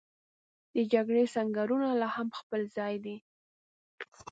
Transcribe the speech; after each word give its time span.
د 0.73 0.77
جګړې 0.93 1.23
سنګرونه 1.35 1.87
لا 2.01 2.09
هم 2.15 2.27
په 2.31 2.37
خپل 2.41 2.61
ځای 2.77 2.93
دي. 3.05 3.15